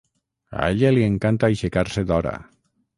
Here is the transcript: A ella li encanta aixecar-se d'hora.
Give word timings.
A 0.61 0.69
ella 0.69 0.93
li 0.97 1.05
encanta 1.11 1.51
aixecar-se 1.55 2.09
d'hora. 2.09 2.37